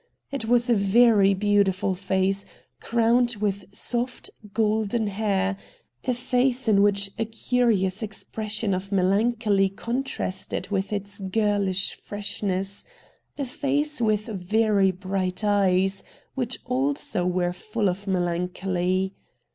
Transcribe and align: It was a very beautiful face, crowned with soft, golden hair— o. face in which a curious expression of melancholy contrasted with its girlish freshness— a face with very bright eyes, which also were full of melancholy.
It 0.31 0.45
was 0.45 0.67
a 0.67 0.73
very 0.73 1.35
beautiful 1.35 1.93
face, 1.93 2.43
crowned 2.79 3.35
with 3.35 3.65
soft, 3.71 4.31
golden 4.51 5.05
hair— 5.05 5.57
o. 6.07 6.13
face 6.13 6.67
in 6.67 6.81
which 6.81 7.11
a 7.19 7.25
curious 7.25 8.01
expression 8.01 8.73
of 8.73 8.91
melancholy 8.91 9.69
contrasted 9.69 10.69
with 10.69 10.91
its 10.91 11.19
girlish 11.19 11.93
freshness— 12.03 12.83
a 13.37 13.45
face 13.45 14.01
with 14.01 14.25
very 14.25 14.89
bright 14.89 15.43
eyes, 15.43 16.03
which 16.33 16.57
also 16.65 17.23
were 17.27 17.53
full 17.53 17.87
of 17.87 18.07
melancholy. 18.07 19.13